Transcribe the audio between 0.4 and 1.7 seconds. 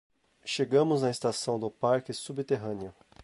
Chegamos na estação do